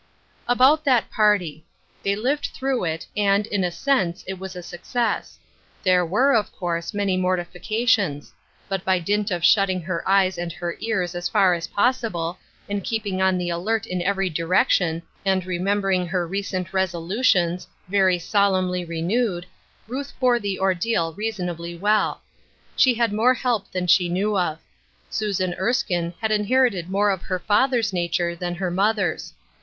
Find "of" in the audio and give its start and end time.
6.33-6.51, 9.29-9.45, 24.35-24.57, 27.11-27.21